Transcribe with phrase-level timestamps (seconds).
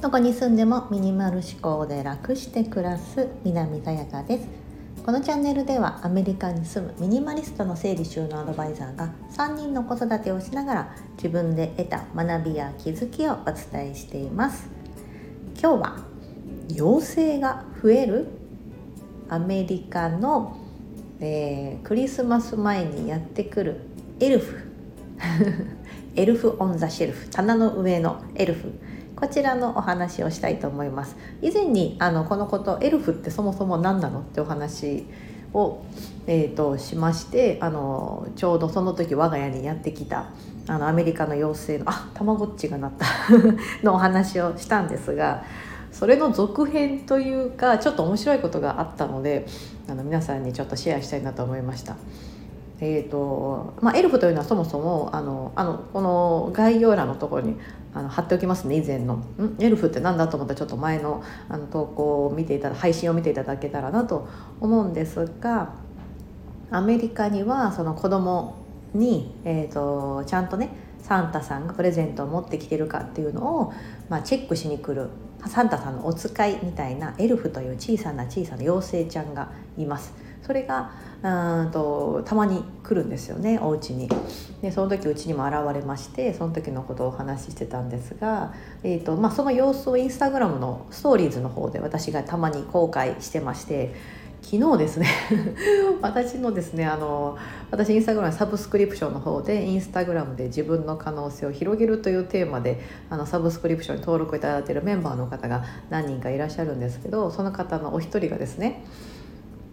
[0.00, 4.48] どこに住んでもミニマル思考で楽して暮らす南さやかです。
[5.04, 14.68] このチャンネルではアメリカに住むミニマリストの整理収納アドバイザーが3人の子育てをしながら自分で得た学びや気づきをお伝えしています。
[15.60, 15.96] 今日は
[16.70, 18.26] 妖精が増える？
[19.28, 20.56] アメリカの、
[21.20, 23.80] えー、クリスマス前にやってくる
[24.20, 24.67] エルフ。
[26.16, 28.72] エルフ・オン・ザ・シェルフ棚の上のエルフ
[29.16, 35.06] こちらのお話をしたいと思います以前にあのこのことエルフってそもそも何なのってお話
[35.52, 35.82] を、
[36.26, 40.30] えーと、しましてあのちょうどその時我が家にやってきた
[40.68, 43.06] あのアメリカの妖精のあたまごっちがなった
[43.82, 45.42] のお話をしたんですが
[45.90, 49.46] それの続編というかちょっと面白いことがあったので
[49.88, 51.96] あの皆さんにちょっとシェアしたいなと思いました。
[52.80, 57.56] えーとまあ、エルフというのはそもそもあのあのこの概要欄のところに
[57.92, 59.56] あの貼っておきますね以前の「ん？
[59.58, 60.54] エルフって何だ?」と思った？
[60.54, 64.28] らちょっと前のあの投稿を見ていただ配信を見ていただけたらなと
[64.60, 65.72] 思うんですが
[66.70, 68.54] アメリカにはその子供
[68.94, 73.72] に、えーと、ちゃんとねサンタさんがプレゼントを持ってきてるかっていうのを、
[74.08, 75.08] まあ、チェックしに来る
[75.46, 80.12] サンタさんのお使いみたいなエルフという小さな小さな妖精ちゃんがいます。
[80.42, 80.90] それが
[81.22, 84.08] うんとたまに来るんですよねお家に
[84.62, 93.94] でその時うちにも現れましてその時のことをお話ししてたんですが、えーとまあ、その様子をインスタグラムのストーリーズの方で私がたまに公開してまして
[94.42, 95.06] 昨日ですね
[96.00, 97.36] 私のですねあの
[97.70, 108.84] 私インスタグラムサブスクリプションの方でインスタグラムで自分の可能性を広げるというテーマであのサブスクリプションに登録いただいているメンバーの方が何人かいらっしゃるんですけどその方のお一人がですね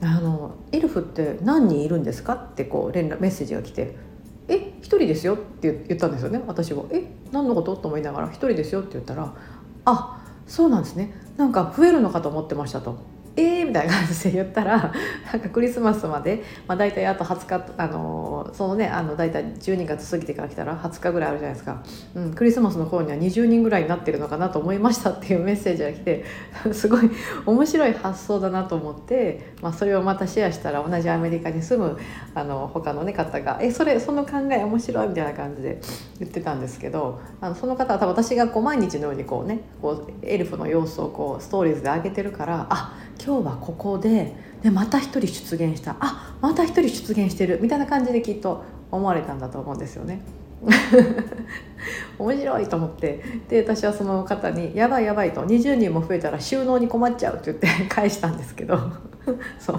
[0.00, 3.96] あのエルフって何人いるんですか?」ってこう連絡メッセージが来て
[4.48, 9.32] 「え一人ですよ」って言ったんですよね私は「え何のこと?」と思いながら「一人ですよ」って言ったら
[9.84, 12.96] 「あそうなんですねなんか増えるのかと思ってました」と。
[13.34, 14.92] えみたいな感じで言ったら
[15.32, 21.82] なんかクリスマスまで、まあ、大体あと20日あのそのねあの大体12月過ぎてから来たら20日ぐらいあるじゃないですか、
[22.14, 26.24] うん、クリスマスの頃には20人ぐらいになってるのかなと思いましたっていう メッセージが来て
[26.72, 27.10] すごい
[27.46, 31.96] 面白い発想だなと思って、まあ、それをまたシェアしたら同じアメリカに住む
[32.34, 35.80] あの他の、ね、方が「えそれその考え面白い」みたいな感じで
[36.18, 42.94] 言ってたんですけどあのその方は多分私がこう毎日のようにこうねこうエルフの様子をこうストーリーズで上げてるからあ
[43.24, 45.96] 今日はここででまた一人出現した。
[46.00, 47.60] あまた一人出現してる。
[47.62, 50.20] みたいな感じできっと思われたんだと思うんですよね。
[52.18, 53.22] 面白いと思って。
[53.48, 58.78] で私はその方に「やばいやばい」と「20人も増えたら収納に困っちゃう」って言って 返したんですけど。
[59.58, 59.78] そう。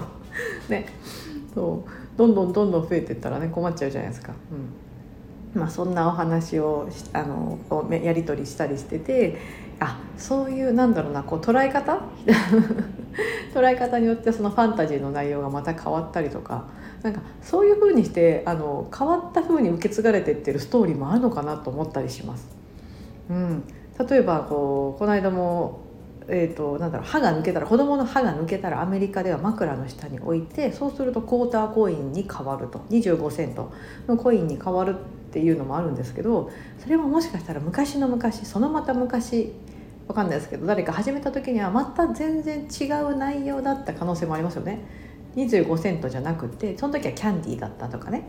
[0.70, 0.86] ね。
[1.54, 2.18] そう。
[2.18, 4.32] どんどんどんどん増えてったらね困っちゃうじゃないですか。
[5.54, 5.60] うん。
[5.60, 7.58] まあ、そんなお話をあの
[7.90, 9.38] やり取りしたりしてて
[9.78, 12.00] あそういうなんだろうなこう捉え方？
[13.54, 16.66] 捉え方によってそのファンタジーの内容がまた変わったりとか
[17.02, 22.48] なんかそういうふうにしてあの変わったふうに受け継がれてってるストーリーもあるのかなと思ったりします。
[23.30, 23.64] うん、
[24.08, 25.84] 例えばこうこの間も
[26.26, 32.78] えーと、なんだろう歯が抜けたら子供の歯が抜けたらアメリカでは枕の下に置いてそうするとクォーターコインに変わると。
[32.90, 33.72] 25セント。
[34.08, 34.96] のコインに変わるっ
[35.32, 39.52] ていうのもあるんですけどそれはもしかしたら昔の昔そのまた昔
[40.06, 44.80] わかんないですけど誰か始めた時にはまた全然違う内容だった可能性もありますよね。
[45.36, 48.28] 25セントじゃなくてその時はキャンディーだったとかね、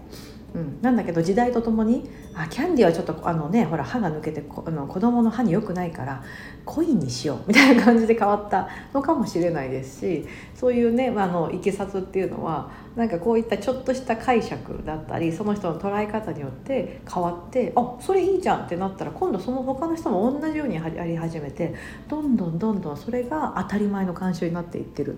[0.56, 6.24] うん、なんだけど時代とともにあキャンディーはちょっとあのねほら歯が抜けてこあの子供の歯に良くないから
[6.64, 21.76] コインにしようみたいな感じで変わったのかもしれないですしそういうね、まあ、のいきさつっていうのはなんかこういったちょっとした解釈だったりその人の捉え方によって変わってあそれいいじゃんってなったら今度その他の人も同じようにやり始めて
[22.08, 25.18] どんどんどんどんそれが当たり前の慣習になっていってる。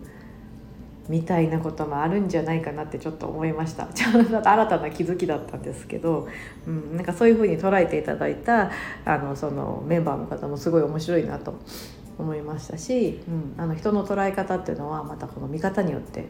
[1.09, 3.87] みたいなこともあるんじゃないかなってちょっと思いました。
[3.93, 6.27] ちょっと新たな気づきだったんですけど、
[6.67, 8.71] うん、なんかそういうふうに捉えていただいた
[9.05, 11.55] あのそのメンバーの方もすごい面白いなと
[12.17, 16.25] 思いましたし、うん、あの人の捉え方っていうのはまたこの見方によって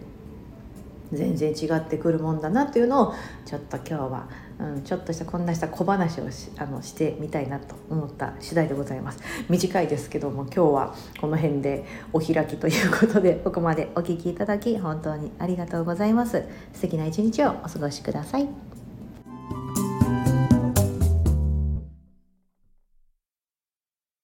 [1.11, 3.13] 全然違ってくるもんだなっていうのを
[3.45, 9.19] ちょっと今日は、うん、ちょっとしたこんなした小話をしあのしてみたいなと思った次第でございます。
[9.49, 16.43] 短いですけども今日はこの辺でお開きということでここまでお聴きいただき本当にありがとうございます。
[16.73, 18.76] 素敵な一日をお過ごしください。